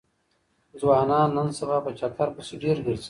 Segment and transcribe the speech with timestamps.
[0.79, 2.99] ځوانان نن سبا په چکر پسې ډېر ګرځي.